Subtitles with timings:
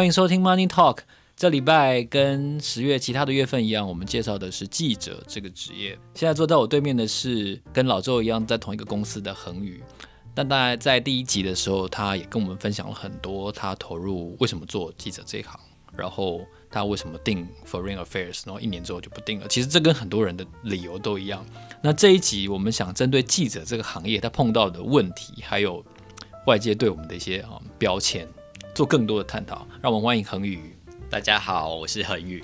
[0.00, 1.00] 欢迎收听 Money Talk。
[1.36, 5.90] 这礼拜跟十月其他的月份一样，我们介绍的是记者这个职业。
[6.14, 9.82] 现在坐在我对面的是跟老周一样在同一个公司的恒宇。
[10.34, 15.60] 但大概在第一集的时候，他也跟我们分享了很多他投入为什么做记者这一行，
[15.94, 16.40] 然后
[16.70, 19.48] 他为什么定 Foreign Affairs，然后一年之后就不定了。
[19.48, 21.44] 其实这跟很多人的理由都一样。
[21.82, 25.84] 那这一集我们想针对记者这个行业他碰到的问题，还有
[26.46, 28.26] 外界对我们的一些啊标签。
[28.80, 30.74] 做更多的探讨，让我们欢迎恒宇。
[31.10, 32.42] 大家好，我是恒宇。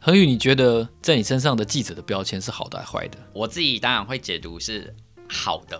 [0.00, 3.18] 恒宇，你觉得在你身上的记者的标签是好的还是坏的？
[3.34, 4.96] 我自己当然会解读是
[5.28, 5.78] 好的，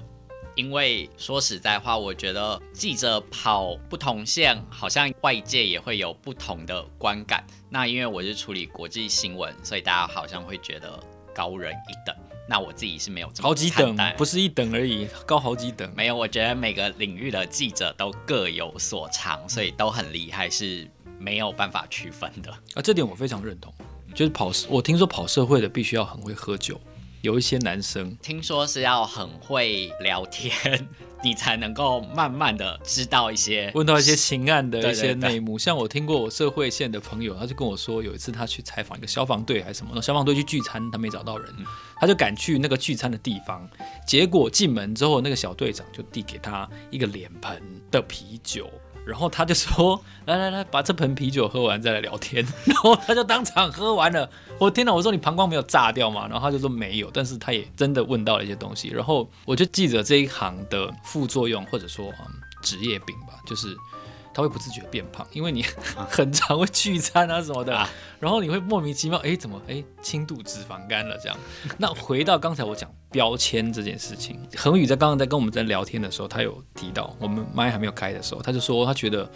[0.55, 7.43] 因为说实在话，我觉得记者跑不同线，好像外界也会有不同的观感。
[7.71, 11.03] 那因为我是处理国际新闻，所以大家好像会觉得
[11.35, 12.15] 高人一等。
[12.49, 15.91] 那我自己是没有这么好几等，不是一等而已，高好几等。
[15.97, 22.51] 没有，我觉得每个领域的记者都各有所长，所以都很厉害，是没有办法区分的。
[22.75, 23.73] 啊，这点我非常认同。
[24.15, 26.81] 就是跑，我听说跑社会的必须要很会喝酒，
[27.27, 30.89] 有一些男生听说是要很会聊天。
[31.25, 35.59] 你才能够慢慢的知道一些，问到一些情案的一些内幕。
[35.59, 41.53] 像我听过我社会线的朋友，他就跟我说，有一次他去采访一个消防队还是什么，消防队去聚餐，他没找到人，
[41.99, 43.69] 他就赶去那个聚餐的地方，
[44.07, 48.71] 结果进门之后，那个小队长就递给他一个脸盆的啤酒。
[49.07, 54.29] 然后他就说：“来来来，把这盆啤酒喝完再来聊天。”然后他就当场喝完了。
[54.59, 54.93] 我天哪！
[54.93, 56.27] 我说你膀胱没有炸掉吗？
[56.29, 58.89] 然后他就说没有，但是他也真的问到了一些东西。
[58.89, 62.27] 然后我就记着这一行的副作用，或者说嗯
[62.63, 63.77] 职业病吧，就是。
[64.37, 65.65] 他会不自觉变胖，因为你
[66.11, 67.89] 很常会聚餐啊什么的，啊、
[68.21, 71.39] 然后你会莫名其妙，哎，怎么哎轻度脂肪肝了这样？
[71.79, 79.27] 那回到刚才我讲标签这件事情，恒宇在刚刚在跟我们在聊天的时候，他有提到，我们麦还没有开的时候，他就说他觉得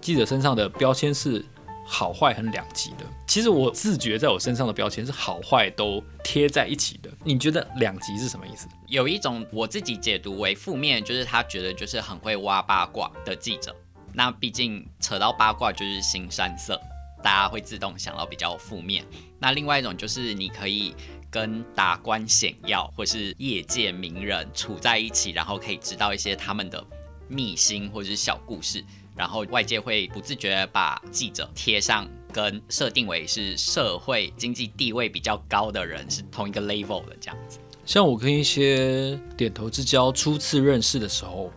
[0.00, 1.44] 记者身上的标签是
[1.86, 3.06] 好坏很两极的。
[3.28, 7.08] 其实我自觉在我身上的标签是好坏都贴在一起的。
[7.22, 8.66] 你觉得两极是什么意思？
[8.88, 13.72] 有一种我自己解读为负面，就是他觉得就是很会挖八卦的记者。
[14.18, 16.76] 那毕竟扯到八卦就是腥膻色，
[17.22, 19.04] 大家会自动想到比较负面。
[19.38, 20.92] 那另外一种就是你可以
[21.30, 26.84] 跟达官显要或是业界名人处在一起，然后可以知道一些他们的
[27.28, 28.84] 秘辛或者是小故事，
[29.14, 37.60] 然后外界会不自觉把记者贴上跟设定为是社会经济地位比较高的人是同一个 level 的这样子。
[37.86, 41.52] 像我跟一些点头之交初次认识的时候。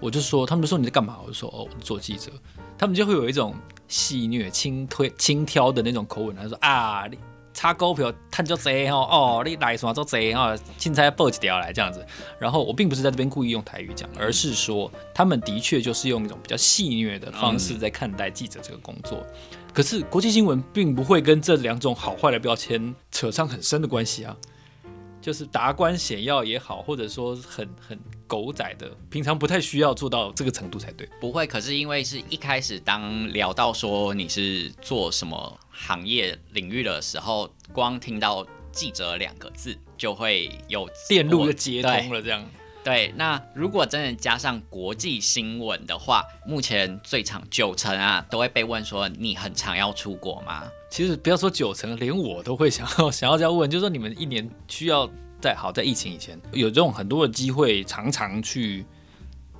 [0.00, 1.18] 我就说，他们就说你在干嘛？
[1.22, 2.32] 我就说哦，我做记者。
[2.78, 3.54] 他们就会有一种
[3.86, 6.34] 戏谑、轻推、轻佻的那种口吻。
[6.34, 7.18] 他说啊，你
[7.52, 12.04] 炒股票赚就贼哦，哦，你来什么做贼哦，青菜爆几条来这样子。
[12.38, 19.18] 然后我并不是在这边故意用台语讲，而是说他们的确就是用一种比较戏谑的方式在看待记者这个工作。
[19.52, 24.34] 嗯、可是国际新闻并不会跟这两种好坏的标签扯上很深的关系啊。
[25.20, 31.08] 就是达官显要也好，或者说很很狗仔的，平常不太需要做到这个程度才对。
[31.20, 42.44] 不会，可是因为是一开始当聊到说你是做什么行业领域的时候，光听到记者两个字就会有电路就接通了，这样。
[42.82, 50.66] 对，那如果真的加上国际新闻的话，目前最长九成啊都会被问说你很常要出国吗？
[50.90, 55.08] 其实不要说九成，连我都会想要 想要这样问，就是说你们一年需要
[55.42, 58.86] 在好在疫情以前有这种很多的机会，常常去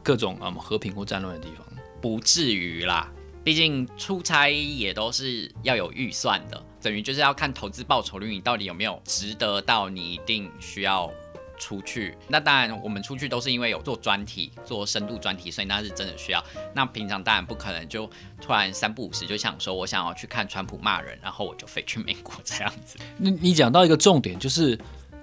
[0.02, 1.66] 各种嗯和平或战乱的地方，
[2.00, 3.12] 不至于啦。
[3.44, 11.10] 毕竟出差也都是要有预算的，等于就是要看投资报酬率，你到底有没有值得到你一定需要。
[11.60, 16.42] 出去，那当然我们出去都是因为有做专题，做深度专题，所以那是真的需要。
[16.74, 18.10] 那平常当然不可能就
[18.40, 22.96] 突然三不五时就想说，我想要去看川普骂人，然后我就飞去美国这样子。
[23.18, 24.76] 你你讲到一个重点，就是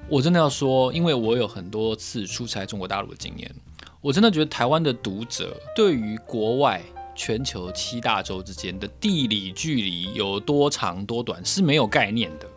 [0.08, 3.52] 我真的要说，因为我有很多次出差中国大陆的经验，
[4.00, 6.80] 我真的觉得台湾的读者对于国外
[7.16, 12.48] 全球七大洲之间的地理距离有多长多短是没有概念的。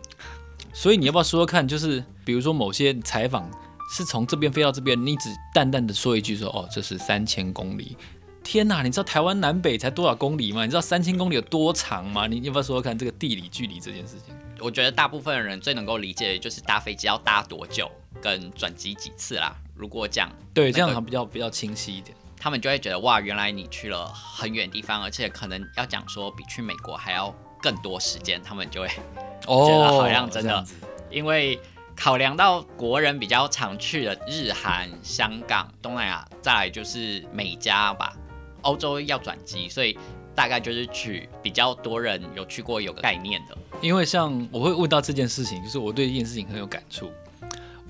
[0.74, 3.50] 所以你要不要说说看，就是比如说某些采访。
[3.90, 7.96] 是从这边飞到这边，你只淡淡的说一句说哦，这是三千公里。
[8.42, 10.62] 天哪，你知道台湾南北才多少公里吗？
[10.64, 12.26] 你知道三千公里有多长吗？
[12.26, 14.34] 你要不要说说看这个地理距离这件事情？
[14.60, 17.90] 我觉得大部分的人最能够理解的就是搭飞机要搭多久，
[18.22, 19.54] 跟转机几次啦。
[19.74, 30.64] 如果讲对，这样好比较比较清晰一点，他们就会觉得哇，原来你去了很远的地方，而且可能要讲说比去美国还要更多时间，他们就会觉得好像真的，哦、
[31.10, 31.60] 因为。
[32.02, 38.16] 考量到国人比较常去的日韩、香港、东南亚，再来就是美加吧。
[38.62, 39.98] 欧洲要转机，所以
[40.34, 43.58] 大概就是去比较多人有去过有个概念的。
[43.82, 47.10] 因为像我会问到这件事情，就是我对这件事情很有感触。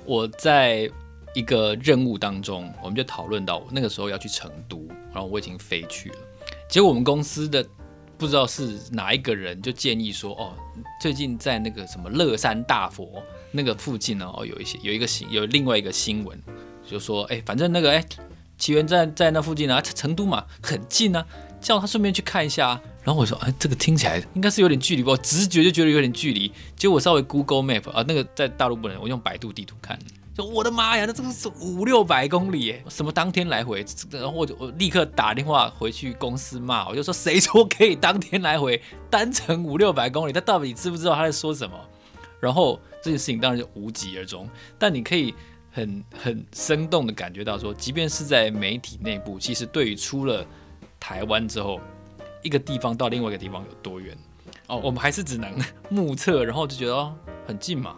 [0.04, 0.90] 我在
[1.32, 6.16] 一个任务当中，我们就讨论到那个时候要去成都，然后我已经飞去了。
[6.68, 7.64] 结果我们公司的
[8.20, 10.52] 不知道是哪一个人就建议说，哦，
[11.00, 16.38] 最近在那个什么乐山大佛那个附近呢，哦，有一些有一个新有另外一个新闻，
[16.86, 18.04] 就说，哎，反正那个哎，
[18.58, 21.24] 奇缘在在那附近啊，成都嘛，很近啊，
[21.62, 22.82] 叫他顺便去看一下啊。
[23.02, 26.52] 然后我说，哎，这个听起来应该是有点距离吧，我直觉就觉得有点距离。
[26.76, 29.98] 结果稍微 Google Map 啊，那个在大陆不能，我用百度地图看。
[30.44, 32.84] 我的妈呀，那这个是五六百公里耶！
[32.88, 33.84] 什么当天来回？
[34.10, 40.32] 然后我就我立刻打电话回去公司骂，我就说谁说可以当天来回单程五六百公里？
[40.32, 41.76] 他到底知不知道他在说什么？
[42.40, 44.48] 然后这件事情当然就无疾而终。
[44.78, 45.34] 但你可以
[45.70, 50.44] 很很生动的感觉到说，即便是在媒体内部，其实对于出了
[50.98, 51.80] 台湾之后，
[52.42, 54.16] 一个地方到另外一个地方有多远
[54.68, 55.52] 哦，我们还是只能
[55.88, 57.14] 目测，然后就觉得哦
[57.46, 57.96] 很近嘛。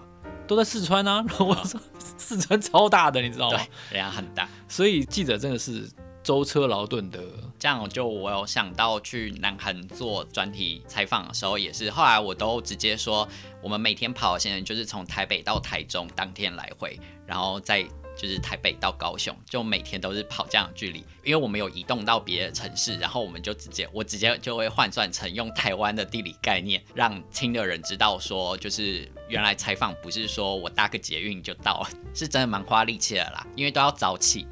[0.53, 3.57] 都在四川啊，然 后我说四川超大的，你知道吗？
[3.57, 5.89] 对，人家很大，所以记者真的是
[6.23, 7.21] 舟车劳顿的。
[7.59, 13.27] 这样就我有想到去南韩做专题采访的时候，也是后来我都直接说，
[13.63, 17.87] 我们每天跑的现在就是从台北到台中当天来回，然后再。
[18.17, 34.47] 就是台北到高雄，就每天都是跑这样的距离，因为我们有移动到别的城市，然后我们就直接，我直接就会换算成用台湾的地理概念，让听的人知道说，就是原来采访不是说我搭个捷运就到了，是真的蛮花力气的啦，因为都要早起，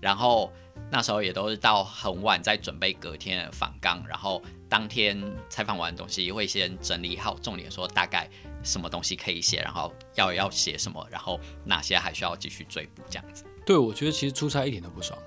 [0.00, 0.52] 然后
[0.90, 8.28] 那时候也都是到很晚再准备隔天的访纲，然后当天采访完的东西会先整理好，重点说大概。
[8.66, 13.44] 什么东西可以写，然后要要写什么，然后哪些还需要继续追补，这样子。
[13.64, 15.18] 对，我觉得其实出差一点都不爽，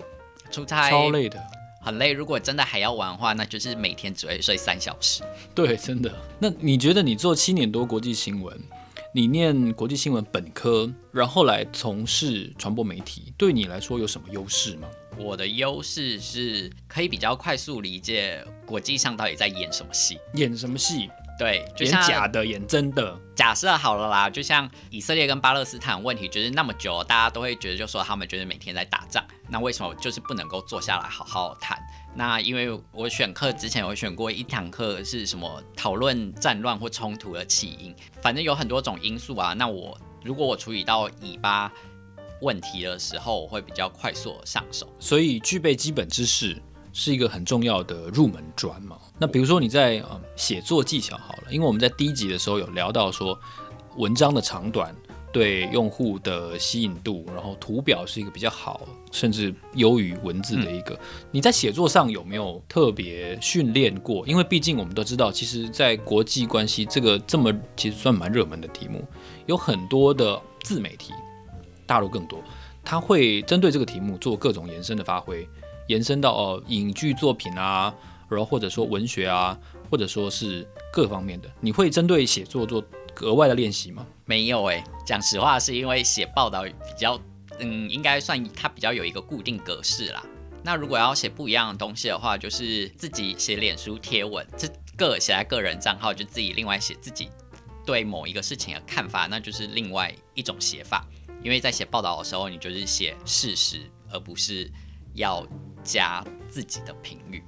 [0.51, 1.41] 出差超累的，
[1.81, 2.11] 很累。
[2.11, 5.23] 如果真的还要玩的话，那就是每天只会睡三小时。
[5.55, 6.13] 对，真的。
[6.37, 8.57] 那你觉得你做七年多国际新闻，
[9.13, 14.87] 你念国际新闻本科，然后来从事传播媒体，对你来说有什么优势吗？
[15.17, 21.09] 我的优势是可以比较快速理解国际上到底在演什么戏，演什么戏。
[21.39, 23.17] 对，就像演假的，演真的。
[23.33, 31.79] 假设好了啦，就像以色列跟巴勒斯坦问题，就是那么久，大家都会觉得，就说他们就是每天在打仗，那为什么就是不能够坐下来好好谈？
[32.13, 39.53] 那因为我选课之前，我选过一堂课是什么讨论战乱或冲突的起因，反正有很多种因素啊。
[39.53, 41.71] 那我如果我处理到以巴
[42.41, 46.61] 问题的时候，我会比较快速的上手，所以具备基本知识。
[46.99, 48.97] 是一个很重要的入门砖嘛。
[49.17, 53.39] 那比如说你在呃写作技巧好了，因为我们在第一集的时候有聊到说，
[53.95, 54.93] 文章的长短
[55.31, 58.81] 对用户的吸引度，然后图表是一个比较好，
[59.13, 60.99] 甚至优于文字的一个。
[61.31, 64.27] 你在写作上有没有特别训练过？
[64.27, 69.07] 因为毕竟我们都知道，其实，在国际关系这个这么其实算蛮热门的题目，
[69.45, 71.13] 有很多的自媒体，
[71.85, 72.43] 大陆更多，
[72.83, 75.47] 他会针对这个题目做各种延伸的发挥。
[75.89, 77.93] 延伸到哦，影剧作品啊，
[78.29, 79.57] 然后或者说文学啊，
[79.89, 82.83] 或者说是各方面的，你会针对写作做
[83.21, 84.05] 额外的练习吗？
[84.25, 87.19] 没有诶，讲实话是因为写报道比较，
[87.57, 90.23] 嗯，应该算它比较有一个固定格式啦。
[90.63, 97.29] 那如果要写不一样的东西的话，就是自己写脸书贴文，这个写在个人账号，就自己另外写自己
[97.83, 101.03] 对某一个事情的看法，那就是另外一种写法。
[101.41, 103.81] 因为在写报道的时候，你就是写事实，
[104.11, 104.69] 而不是
[105.15, 105.43] 要。
[105.83, 107.43] 加自己的评语，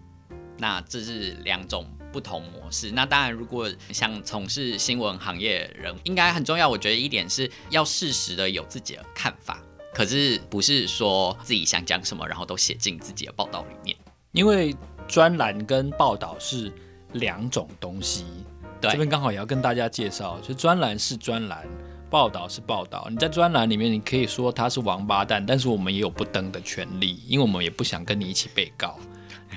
[0.57, 2.91] 那这是两种不同模式。
[2.91, 6.67] 那当然，如果想从事新闻行业的人，应该很重要。
[6.67, 9.61] 我觉得一点是要适时的有自己的看法，
[9.93, 13.95] 可是不是说自己想讲什么，然后都写进自己的报道里面。
[14.31, 14.75] 因为
[15.07, 16.71] 专栏跟报道是
[17.13, 18.25] 两种东西。
[18.79, 21.67] 对，这边刚好也要跟大家介绍，就专栏是专栏。
[22.11, 28.99] 报道是报道，你在专栏里面，你可以说他是王八蛋，但是我们也有不登的权利，因为我们也不想跟你一起被告。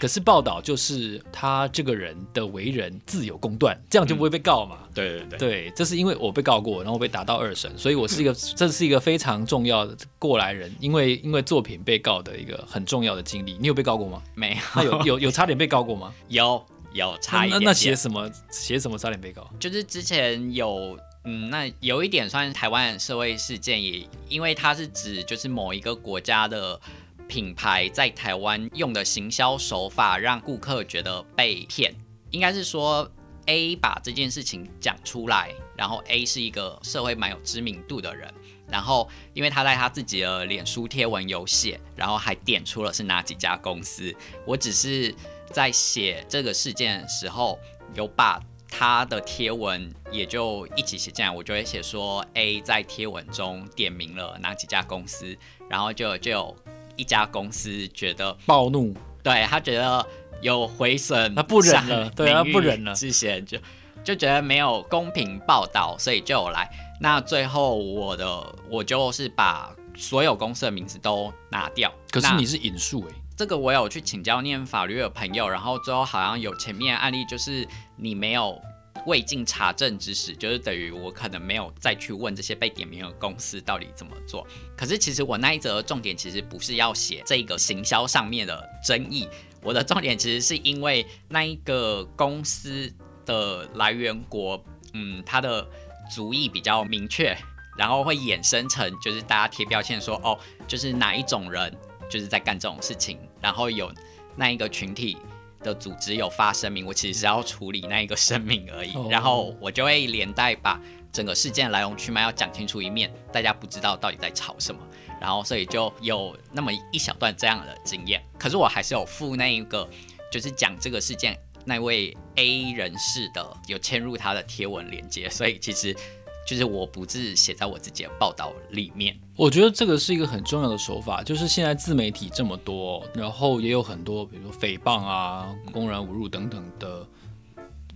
[0.00, 4.78] 可是报道就是他这个人的为人自有公断，这样就不会被告嘛。
[4.82, 13.56] 嗯、对对对，对，这是因为我被告过，然后被打到二审，所以我是一个，这是一个非常重要的过来人，因为因为作品被告的一个很重要的经历。
[13.60, 14.22] 你有被告过吗？
[14.34, 14.82] 没有。
[14.84, 16.12] 有有有差点被告过吗？
[16.28, 17.64] 有有差一点点。
[17.64, 19.48] 那那写什么写什么差点被告？
[19.58, 20.96] 就是之前有。
[21.24, 26.78] 嗯，那有一点算是台湾社会事件，也因为它是指就是某一个国家的
[27.26, 31.94] 品牌在台湾用的行销手法，让顾客觉得被骗。
[32.30, 33.10] 应该是说
[33.46, 38.32] A 把这件事情讲出来，然后 A 是一个社会蛮有知名度的人，
[38.68, 44.14] 然后因为他在他自己的脸书贴文有写，然后还点出了是哪几家公司。
[44.46, 45.14] 我只是
[45.50, 47.58] 在写这个事件时候，
[47.94, 48.38] 有把
[48.70, 55.36] 他的贴文也就一起写进来，我就会写说 A 在贴文中点名了哪几家公司，
[55.68, 56.56] 然后就就有
[56.96, 60.04] 一家公司觉得暴怒，对他觉得
[60.40, 63.58] 有毁损，他不忍了，对他不忍了，之前就
[64.02, 66.68] 就觉得没有公平报道，所以就有来。
[67.00, 71.92] 那最后我的我就是把所有公司的名字都拿掉。
[72.10, 78.60] 可是你是引述诶、欸，这个我有去请教念法律的朋友，然后最后好像有前面案例，就是你没有
[79.06, 84.46] 未尽查证之时，就是等于我可能没有再去问这些被点名的公司到底怎么做。
[84.76, 89.28] 可是其实我那一则重点其实不是要写这个行销上面的争议，
[89.62, 92.92] 我的重点其实是因为那一个公司
[93.26, 94.62] 的来源国，
[94.92, 95.66] 嗯，它的。
[96.10, 97.34] 族裔比较明确，
[97.78, 100.38] 然后会衍生成就是大家贴标签说哦，
[100.68, 101.74] 就是哪一种人
[102.14, 103.92] 就是在干这种事情，然后有
[104.36, 105.16] 那一个群体
[105.64, 110.80] 的组织有发声明，我其实是要处理那一个声明而已， 然后我就会连带把
[111.10, 114.80] 整个事件来龙去脉要讲清楚一面，大家不知道到底在吵什么，
[115.20, 119.90] 然后所以就有那么一小段这样的经验，可是我还是有附那一个
[120.30, 121.36] 就是讲这个事件。
[121.66, 125.96] 那位 A 人士的有嵌入他的贴文连接，所以其实
[126.46, 129.18] 就是我不是写在我自己的报道里面。
[129.36, 137.06] 我觉得这个是一个很重要的手法，就是现在自媒体这么多，然后也有很多比如说诽谤啊、公然侮辱等等的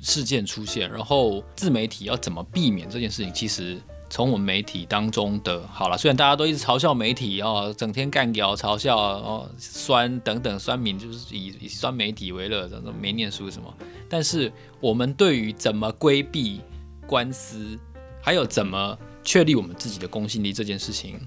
[0.01, 3.79] 事件出现，然后自媒体要怎么避免这件事情，其实。
[4.11, 13.71] 从我们媒体当中的，好了，虽然大家都一直嘲笑媒体哦，整天干譙嘲笑哦，酸等等酸民，就是以以酸媒体为乐，这种没念书什么。
[14.09, 14.51] 但是
[14.81, 16.63] 我们对于怎么规避
[17.07, 17.79] 官司，
[18.21, 21.21] 还有怎么确立我们自己的公信力这件事情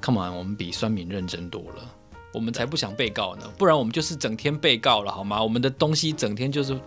[0.00, 1.94] ，come on，我们比酸民认真多了。
[2.32, 5.42] 我们才不想被告呢，不然我们就是整天被告了，好吗？
[5.42, 6.78] 我们的东西整天就是。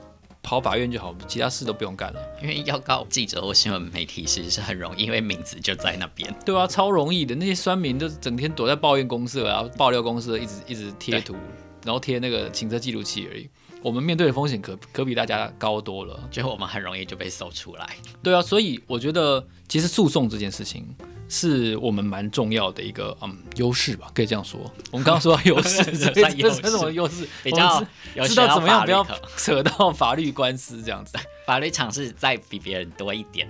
[0.42, 2.20] 跑法院就好，其他事都不用干了。
[2.42, 6.34] 因为要告记者或新闻媒体，其实是很容易，因为名字就在那边。
[6.46, 7.36] 对啊，超容易的。
[7.36, 11.36] 那些酸民都整天躲在抱怨公司，然后爆料公司，一直一直贴图，
[11.84, 13.50] 然后贴那个行车记录器而已。
[13.82, 17.90] 我们面对的风险可可比大家高多了，就我们很容易就被搜出来。
[18.22, 20.86] 对啊，所以我觉得其实诉讼这件事情。
[21.32, 24.60] 是我们蛮重要的一个嗯优势吧，可以这样说。
[24.90, 27.30] 我们刚刚说到 优势，这是什么优势？
[27.44, 27.86] 比较
[28.26, 29.06] 知道怎么样不要
[29.38, 31.16] 扯到法律官司这样子。
[31.46, 33.48] 法律常识再比别人多一点。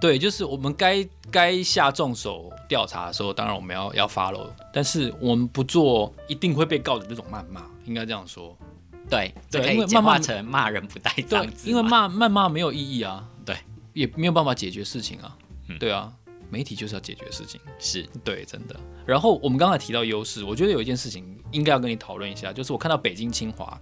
[0.00, 8.58] 对，就是我们该该下重手调查的时候，当然我们要要 follow，但是我们不做一定会被告的那种谩骂，应该这样说。
[9.12, 13.56] 对对，因为谩骂成骂人不带脏字，因为骂谩骂没有意义啊，对，
[13.92, 15.36] 也没有办法解决事情啊，
[15.78, 16.12] 对啊。
[16.50, 18.76] 媒体就是要解决事情，是对，真的。
[19.06, 23.80] 然后我们刚才提到优势，我觉得有一件事情应该要跟你讨论一下，就是我看到北京清华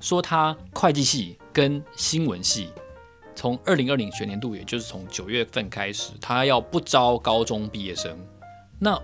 [0.00, 2.68] 说，他会计系跟新闻系
[3.34, 8.14] 从二零二零学年度，也就是从九月份开始，他要不招高中毕业生。
[8.78, 9.00] 那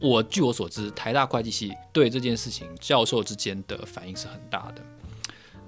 [0.00, 4.82] 我据我所知，台大会计系对这件事情教授之间的反应是很大的。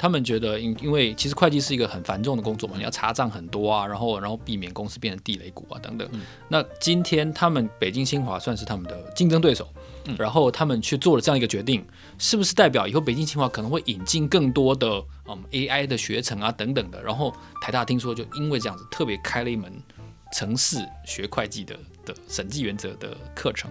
[0.01, 6.09] 他们觉得，因因为其实会计是一个很繁重的工作嘛，你要查账很多啊，然后然后避免公司变成地雷股啊等等。
[6.13, 9.69] 嗯、那今天他们北京清华算是他们的竞争对手，
[10.05, 11.85] 嗯、然后他们去做了这样一个决定，
[12.17, 17.03] 是不是代表以后北京清华可能会引进更多的嗯 AI 的学程啊等等的？
[17.03, 19.73] 然后台大听说就因为这样子特别开了一门
[20.33, 23.69] 城市学会计的的审计原则的课程。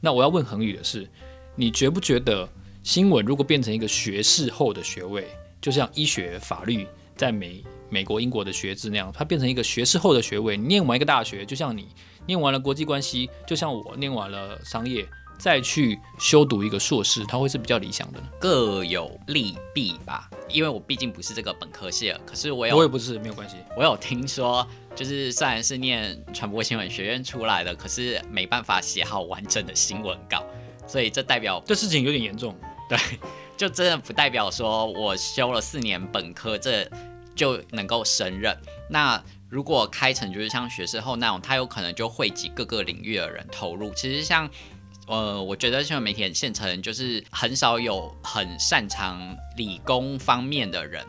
[0.00, 1.08] 那我要问恒宇的是，
[1.54, 2.48] 你觉不觉得
[2.82, 5.26] 新闻如果变成一个学士后的学位？
[5.60, 10.56] 就像医学、法律在美美国、英国的学制那样，它变成一个学士后的学位。
[10.56, 11.86] 你念完一个大学，就像你
[12.26, 15.06] 念完了国际关系，就像我念完了商业，
[15.38, 18.26] 再去修读一个硕士，它会是比较理想的呢？
[18.40, 20.28] 各有利弊吧。
[20.48, 23.56] 因为我毕竟不是这个本科系了，可是我有，我也不是，没有关系。
[23.76, 30.44] 我有听说，就是虽然是念传播新闻学院出来的，可是没办法写好完整的新闻稿，
[30.86, 32.54] 所以这代表这事情有点严重。
[32.88, 32.98] 对。
[33.54, 36.90] 就真的不代表说我修了四年本科，这
[37.32, 38.56] 就能够胜任。
[38.90, 43.92] 那如果开成就是像学士后那种，他有可能就汇集各个领域的人投入。
[43.94, 44.50] 其实像
[45.06, 49.20] 呃，我觉得新闻媒体很现成，就是很少有很擅长
[49.56, 51.04] 理工方面的人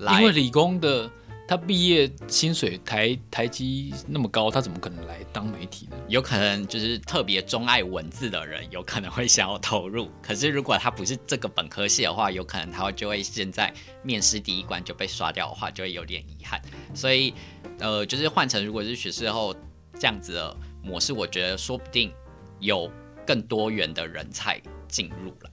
[0.00, 1.10] 来，因为理工的。
[1.48, 5.96] 他毕业薪水台台积那么高，他怎么可能来当媒体呢？
[6.08, 10.10] 有可能就是特别钟爱文字的人，有可能会想要投入。
[10.20, 13.72] 可是如果他不是这个本科系的话，有可能他会就会现在
[14.02, 16.60] 面试第一关就被刷掉的话，就会有点遗憾。
[16.92, 17.32] 所以，
[17.78, 19.54] 呃，就是换成如果是学士后
[19.94, 22.12] 这样子的模式，我觉得说不定
[22.58, 22.90] 有
[23.24, 25.50] 更多元的人才进入了。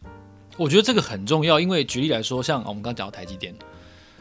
[0.57, 3.55] 我觉得这个很重要，因为举例来说，像我们刚刚讲到台积电，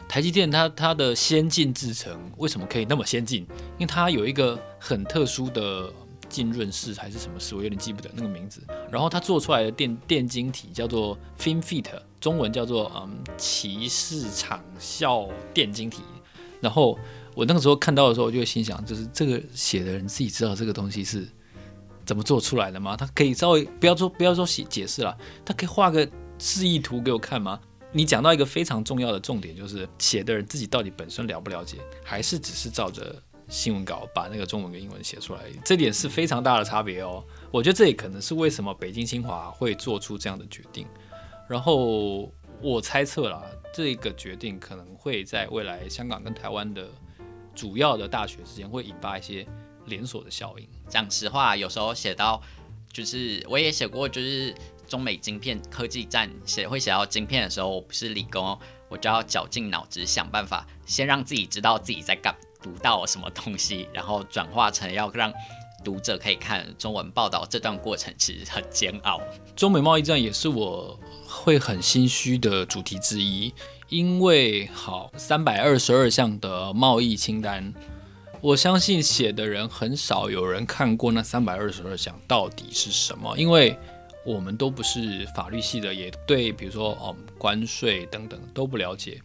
[0.07, 3.41] 台积电它它的先进制程为什么可以那么先进？
[3.77, 5.91] 因为它有一个很特殊的
[6.29, 8.61] 浸润式还是什么式，我有点记不得那个名字。
[8.91, 11.85] 然后它做出来的电电晶体叫做 FinFET，
[12.19, 16.03] 中文叫做嗯鳍式场效电晶体。
[16.61, 16.97] 然后
[17.33, 21.27] 我那个时候看到的时候，我就心想，就是这个写的人自己知道这个东西是
[22.05, 22.95] 怎么做出来的吗？
[22.95, 26.07] 他可以稍微不要说不要说写解释了，他可以画个。
[26.39, 27.57] 示意图给我看吗？
[27.95, 33.15] 你讲到一个非常重要的重点，就是写的人自己到底本身了不了解，还是只是照着
[33.47, 37.23] 新闻稿把那个中文跟英文写出来，这点是非常大的差别哦。
[37.51, 40.87] 我觉得这也可能是为什么北京清华会做出这样的决定。
[41.47, 46.89] 然后我猜测啦，这个决定可能会在未来香港跟台湾的
[47.53, 49.45] 主要的大学之间会引发一些
[49.85, 50.67] 连锁的效应。
[50.89, 52.41] 讲实话，有时候写到
[52.91, 54.51] 就是我也写过，就是。
[54.93, 58.55] 中美晶片科技战写会写到晶片的时候，我不是理工，
[58.87, 65.33] 我就要绞尽脑汁想办法，先让自己知道自己在干读到什么东西，然后转化成要让
[65.83, 67.43] 读者可以看中文报道。
[67.49, 69.19] 这段过程其实很煎熬。
[69.55, 73.51] 中美贸易战也是我会很心虚的主题之一，
[73.89, 77.73] 因为好三百二十二项的贸易清单，
[78.41, 83.75] 我相信写的人很少有人看过那三百二十二项到底是什么，因为。
[84.25, 89.21] 我们都不是法律系的，也对，比如说哦，关税等等都不了解。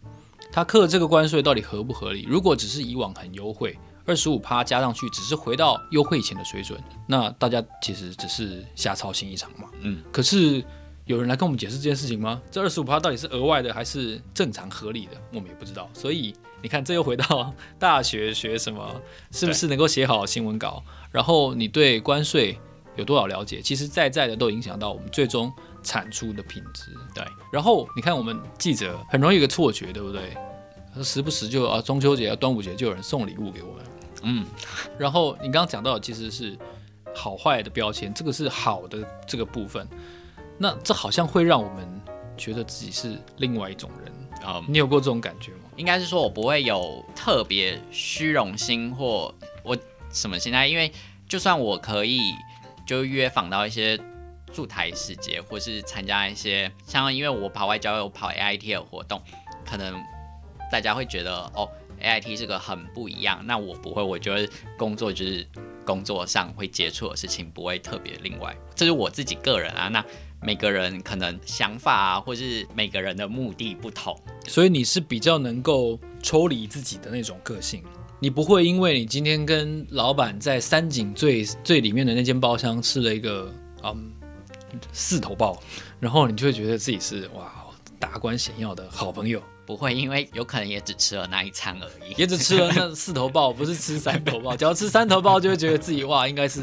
[0.51, 2.25] 他课这个关税到底合不合理？
[2.27, 6.77] 如果只是以往很优惠，二十五趴加上去，只是回到优惠以前的水准，
[7.07, 9.69] 那大家其实只是瞎操心一场嘛。
[9.81, 10.01] 嗯。
[10.11, 10.63] 可是
[11.05, 12.41] 有人来跟我们解释这件事情吗？
[12.51, 15.11] 这二十五趴到底是额外的还是正常合理的？
[15.33, 15.89] 我们也不知道。
[15.93, 19.01] 所以你看，这又回到大学学什么，
[19.31, 20.83] 是不是能够写好新闻稿？
[21.11, 22.59] 然后你对关税。
[22.99, 23.61] 有多少了解？
[23.61, 25.51] 其实在在的都影响到我们最终
[25.81, 26.91] 产出的品质。
[27.15, 30.35] 对，然后你看我们记者很容易有个错觉，对不对？
[31.01, 33.85] 时不时就啊中秋节啊端午节就有人送礼物给我们。
[34.23, 34.45] 嗯，
[34.99, 36.57] 然后你刚刚讲到的其实是
[37.15, 39.87] 好坏的标签，这个是好的这个部分。
[40.57, 42.01] 那这好像会让我们
[42.37, 44.13] 觉得自己是另外一种人
[44.45, 44.61] 啊。
[44.67, 45.69] 你有过这种感觉吗？
[45.77, 49.33] 应该是说我不会有特别虚荣心或
[49.63, 49.77] 我
[50.11, 50.91] 什么心态，因为
[51.29, 52.19] 就算我可以。
[52.89, 53.95] 就约访到一些
[54.51, 59.21] 驻台使节，或是参加一些像，因为我跑外交，有跑 AIT 的活动，
[59.63, 59.93] 可能
[60.71, 61.69] 大家会觉得哦
[62.01, 63.45] ，AIT 这个很不一样。
[63.45, 65.47] 那我不会，我觉得工作就是
[65.85, 68.57] 工作上会接触的事情，不会特别另外。
[68.73, 70.03] 这是我自己个人啊，那
[70.41, 77.83] 每个人可能想法啊，或是每个人的目的不同，所以你是比较能够抽离自己的那种个性。
[78.21, 83.49] 你不会因为你今天跟老板在三井最最里面的那间包厢吃了一个
[83.83, 84.11] 嗯
[84.91, 85.57] 四头豹，
[86.01, 87.49] 然后你就会觉得自己是哇
[87.97, 89.41] 达官显要的好朋友。
[89.65, 94.53] 不会，因为有可能也只吃了那一餐而已，也只吃了那四头豹，不是吃三头豹。
[94.57, 96.61] 只要吃三头豹，就会觉得自己哇，应该是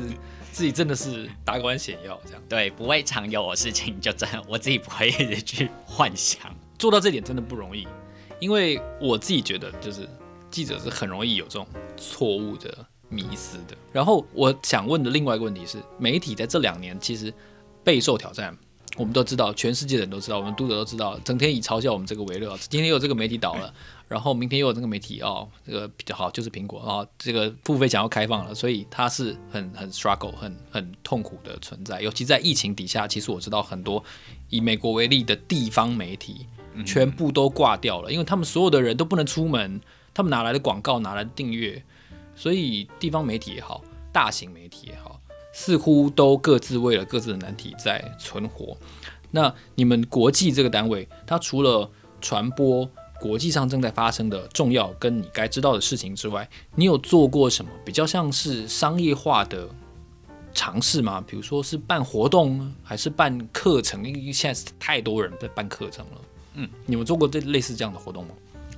[0.51, 2.43] 自己真的是达官显要这样。
[2.49, 6.43] 对，不会常有的事情，就真的我自己不会一直去幻想。
[6.79, 7.87] 做到这点真的不容易，
[8.41, 10.07] 因为我自己觉得就是。
[10.57, 11.67] 记者是很容易有这种
[11.99, 12.75] 错误的
[13.11, 13.77] 迷思的。
[13.93, 17.31] 然后我想问的另外一个问题是，媒体在这两年其实
[17.85, 18.57] 备受挑战。
[18.97, 22.57] 我们都知道，全世界的人都知道，我们读者都知道，整天以嘲笑我们这个为乐。
[22.71, 23.71] 今天又有这个媒体倒了，
[24.09, 32.01] 然后明天又有这个媒体哦，这个比较好就是苹果啊，这个付费想要开放了，所以它是很很 struggle，很很痛苦的存在。
[32.01, 34.03] 尤其在疫情底下，其实我知道很多
[34.49, 36.47] 以美国为例的地方媒体
[36.87, 39.79] 全部都挂掉了，因为他们所有的人都不能出门。
[40.17, 41.85] 他们哪来的广告，哪来的订阅？
[42.35, 45.21] 所以地方媒体也好，大型媒体也好，
[45.53, 48.75] 似乎都各自为了各自的难题在存活。
[49.31, 51.91] 那你们国际这个单位，它除了
[52.23, 52.89] 传播
[53.21, 59.69] 国际上正在发生的重要跟你该知道的事情之外，你有做过什么比较像是商业化的
[60.55, 61.23] 尝试吗？
[61.27, 64.09] 比如说是办活动，还是办课程？
[64.09, 66.13] 因为现在太多人在办课程了。
[66.55, 68.31] 嗯，你们做过这类似这样的活动吗？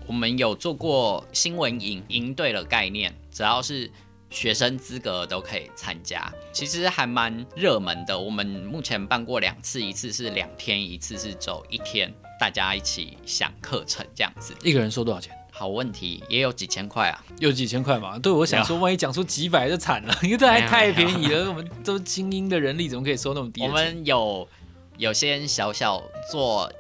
[0.09, 3.91] 我们有做过新闻营，营队的概念，只要是
[4.31, 8.19] 学生资格都可以参加，其实还蛮热门的。
[8.19, 14.55] 我们目前办过两次，一次是两天，一次是走一天，大家一起想课程这样子。
[14.63, 15.31] 一个人收多少钱？
[15.53, 18.19] 好问题，也有几千块啊，有几千块嘛？
[18.19, 21.51] 对，我想说，万一讲出几百就惨了，因为这还太便宜了。
[21.51, 23.61] 我们都精英的人力，怎么可以收那么低？
[23.63, 24.49] 我们有
[24.97, 26.73] 有些小小做。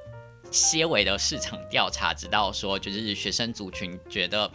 [0.51, 4.51] 些微的市场调查，知道说，就是学生族群觉得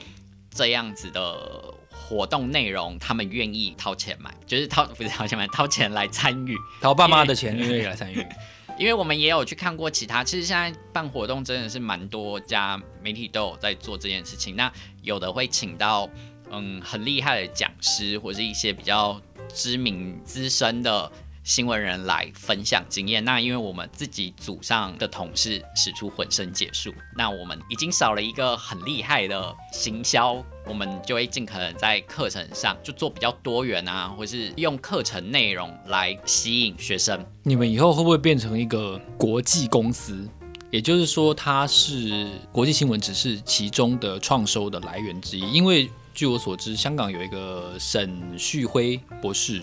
[0.50, 8.26] 这样子的活动内容，他们愿意掏钱买，就是掏不是掏钱买，掏钱来参与，掏爸妈的钱愿意来参与。
[8.76, 14.56] 因为我们也有去看过其他，其实现在办活动真的是蛮多家媒体都有在做这件事情。
[14.56, 14.72] 那
[15.04, 16.10] 有的会请到
[16.50, 19.22] 嗯很厉害的讲师，或是一些比较
[19.54, 21.12] 知名资深的
[21.44, 23.24] 新闻人来分享经验。
[23.26, 30.44] 那因为我们自己组上的同事使出浑身解数，那我们已经少了一个很厉害的行销。
[30.66, 37.26] 我们就会尽可能在课程上就做比较多元啊，或是用课程内容来吸引学生。
[37.44, 40.26] 你们以后会不会变成一个国际公司？
[40.72, 45.52] 也就是说，它是国际新闻只是其中的创收的来源之一。
[45.52, 49.62] 因为据我所知，香港有一个沈旭辉博士，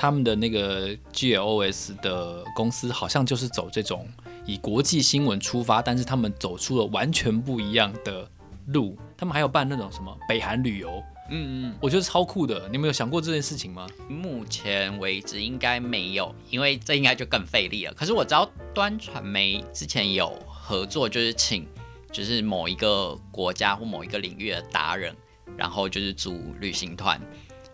[0.00, 4.08] 他们的那个 GLOS 的公司好像就是走这种
[4.46, 8.26] 以国际新闻出发，但是他们走出了完全不一样的
[8.68, 8.96] 路。
[9.14, 12.66] 他们还有办那种什么北韩旅游，嗯嗯，我觉得超酷的。
[12.70, 13.86] 你们有想过这件事情吗？
[14.08, 17.92] 目前为止应该没有，因为这应该就更费力了。
[17.92, 21.68] 可是我知道端传媒之前有合作，就是请
[22.10, 25.14] 就是某一个国家或某一个领域的达人，
[25.58, 27.20] 然后就是组旅行团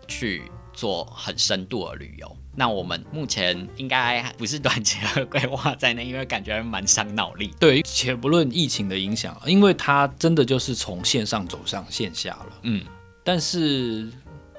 [0.09, 2.37] 去做很深度的旅游。
[2.55, 7.51] 那我们目前应该不是短期的规划在内，因为感觉蛮伤脑力。
[7.59, 12.47] 对，且不论疫情的影响，因为它真的就是从线上走上线下了。
[12.61, 12.83] 嗯，
[13.23, 14.07] 但是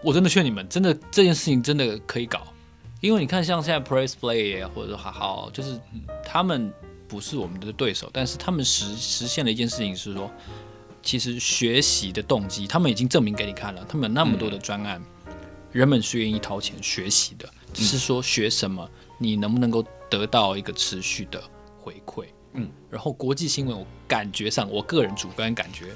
[0.03, 2.43] 我真的劝你们，真的这件事情真的可以搞，
[3.01, 5.81] 因为你看，像现在 Press Play 或者好好，就是
[6.25, 6.73] 他们
[7.09, 10.31] 不是我们的对手，但是他们实实现了一件事情是说，
[11.03, 15.07] 其实学习的动机，他们已经证明给你看了，他们有那么多的专案，嗯、
[15.73, 17.49] 人们是愿意掏钱学习的。
[17.73, 21.43] 只是说学什么，你能不能够得到一个持续的
[21.79, 22.25] 回馈？
[22.55, 25.95] 嗯，然后国际新闻，我感觉上，我个人主观感觉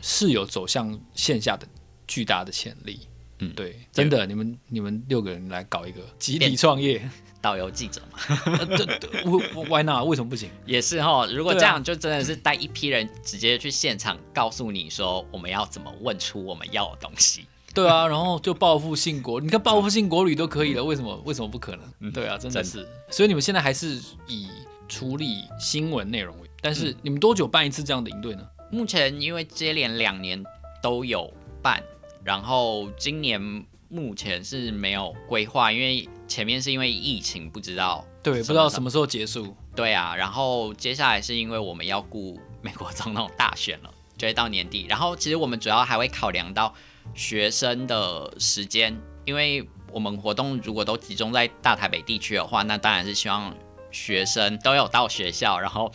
[0.00, 1.68] 是有走向线下的
[2.06, 3.06] 巨大的潜力。
[3.40, 7.06] 嗯，对，真的，你们你们六个人来搞一个集体创业，
[7.42, 8.64] 导游记者嘛？
[8.64, 9.24] 对对
[9.68, 10.06] ，Why not？
[10.06, 10.48] 为什么不行？
[10.64, 17.44] 也是哈，如果这样，就真的是带一批人直接去现场，告诉你说我们要怎么问出我们要的东西。
[17.74, 22.12] 对啊，然后就报复性国，你看报复性国旅都可以了，为什么为什么不可能？
[22.12, 22.88] 对啊，真的是。
[23.10, 24.48] 所以你们现在还是以
[24.88, 28.46] 处理新闻内容为，但是你们多久办一次这样的营队呢？
[28.70, 30.40] 目前因为接连两年
[30.80, 31.28] 都有
[31.60, 31.82] 办，
[32.22, 33.40] 然后今年
[33.88, 39.52] 目前是没有规划，因为前面是因为疫情不知道，对，不知道什么时候结束。
[39.74, 46.72] 对啊，然后接下来是因为我们要顾美国总统大选了，就会到年底，然后其实我们主要还会考量到。
[47.14, 53.54] 学生的时间，因为我们活动如果都集中在大台北地区的话，那当然是希望
[53.90, 55.92] 学生都有到学校，然后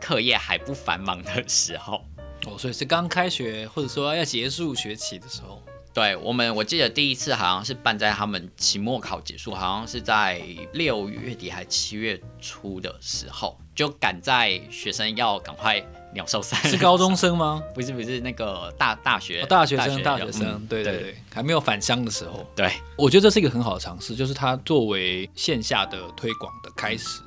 [0.00, 2.04] 课业还不繁忙的时候。
[2.46, 5.62] 哦，所以是刚开学或者说要结束学期的时候。
[5.94, 15.84] 对，我们，我记得第一次好像是办在他们期末考结束，好像是在六月底还七月初的时候，就赶在学生要赶快。
[16.14, 17.60] 鸟兽散 是高中生吗？
[17.74, 22.46] 不是不是，那个大大学、哦、大学生大学，生，嗯、对对对，对还没有返乡的时候。
[22.54, 27.18] 对，我觉得这是一个很好的尝试，就是它作为线下的推广的开始，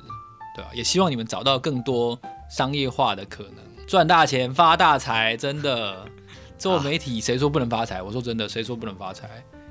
[0.56, 0.74] 对吧、啊？
[0.74, 5.36] 也希望你们找到更多商业化的可能，赚大钱发大财。
[5.36, 6.06] 真的，
[6.56, 8.00] 做媒体谁说不能发财？
[8.00, 9.28] 我说真的，谁说不能发财？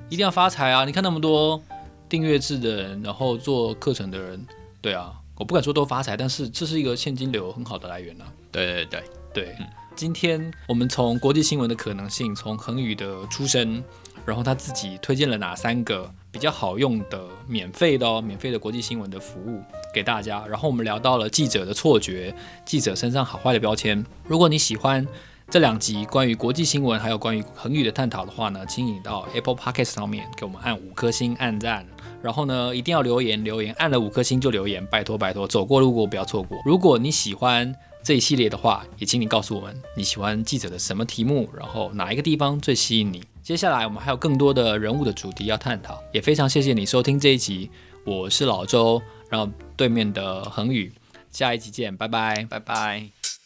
[0.09, 0.85] 一定要发财啊！
[0.85, 1.59] 你看那么多
[2.07, 4.45] 订阅制的人，然后做课程的人，
[4.79, 5.11] 对啊。
[5.37, 8.33] 我不敢说都发财，但是这是一个现金流很好的来源呢、啊。
[8.51, 13.83] 对对对对，嗯、今天我们从国际新闻的可能性，从恒宇的出身，
[14.25, 19.61] 然后他自己推荐了哪三个比较好用的免费的哦，免费的国际新闻的服务
[19.93, 20.43] 给大家。
[20.47, 22.33] 然后我们聊到了记者的错觉，
[22.65, 24.03] 记者身上好坏的标签。
[24.23, 25.07] 如果你喜欢
[25.49, 31.87] 这两集关于国际新闻还有关于恒宇的探讨的话呢，请你到 Apple Podcast 上面给我们按五颗星按赞。
[32.21, 36.57] 然后呢，一定要留言留言，按了五颗星就留言，拜托拜托，走过路过不要错过。
[36.65, 43.23] 如果你喜欢这一系列的话，也请你告诉我们你喜欢记者的什么题目，然后哪一个地方最吸引你。
[43.41, 47.71] 接下来我们还有更多的人物的主题要探讨，也非常谢谢你收听这一集，
[48.03, 50.91] 我是老周，然后对面的恒宇，
[51.31, 53.36] 下一集见，拜拜，拜拜。